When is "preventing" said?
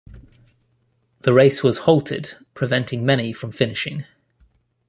2.55-3.05